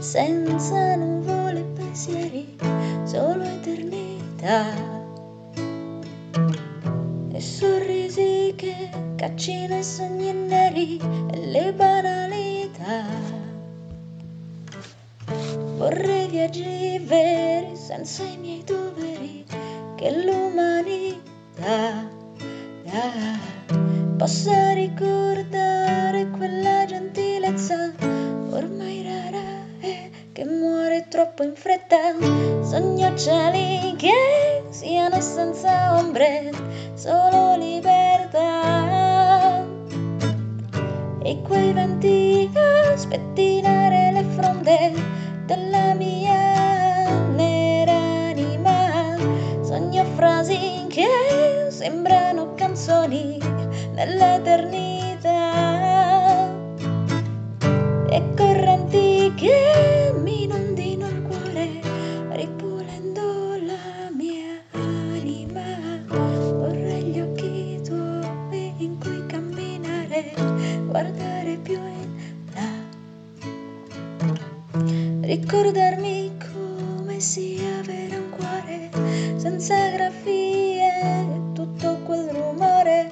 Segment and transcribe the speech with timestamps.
[0.00, 2.56] Senza nuvole pensieri,
[3.04, 4.74] solo eternità.
[7.30, 10.98] E sorrisi che caccino i sogni neri
[11.30, 12.39] e le banalità.
[16.40, 19.44] Viaggi veri senza i miei doveri,
[19.94, 22.08] che l'umanità
[22.86, 23.38] ah,
[24.16, 27.92] possa ricordare quella gentilezza
[28.52, 32.16] ormai rara e che muore troppo in fretta.
[32.62, 36.52] Sogno cieli che siano senza ombre,
[36.94, 38.88] solo libertà.
[41.22, 43.69] E quei venti a spettinare le fronde
[45.50, 47.92] della mia nera
[48.30, 49.16] anima.
[49.62, 53.36] Sogno frasi che sembrano canzoni
[53.92, 55.38] nell'eternità
[58.08, 61.80] e correnti che mi inondino il cuore
[62.30, 65.64] ripulendo la mia anima
[66.06, 70.32] vorrei gli occhi tuoi in cui camminare
[70.86, 71.39] guardare
[75.30, 78.90] ricordarmi come sia avere un cuore
[79.36, 83.08] senza grafie tutto quel rumore.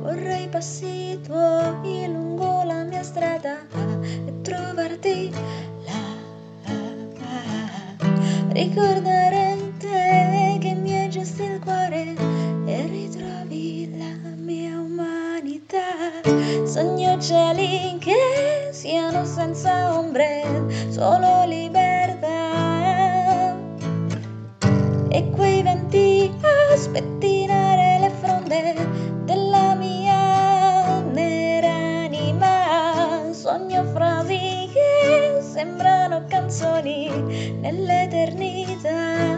[0.00, 3.66] Vorrei passi tuoi lungo la mia strada
[4.00, 5.30] e trovarti
[5.84, 6.06] là
[8.52, 9.07] ricordare
[17.28, 20.42] cieli che siano senza ombre
[20.88, 22.46] solo libertà
[25.10, 28.74] e quei venti a spettinare le fronde
[29.24, 33.30] della mia nera anima.
[33.32, 37.10] Sogno frasi che sembrano canzoni
[37.60, 39.37] nell'eternità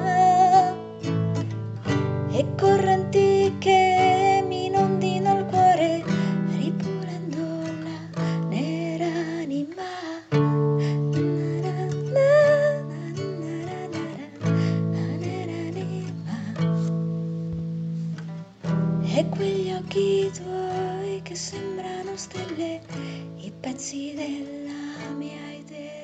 [19.13, 22.81] E quegli occhi tuoi che sembrano stelle,
[23.39, 26.00] i pezzi della mia idea.